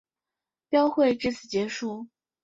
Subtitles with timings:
[0.67, 2.07] 标会至此结束。